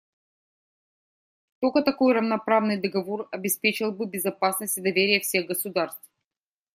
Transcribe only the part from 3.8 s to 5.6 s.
бы безопасность и доверие всех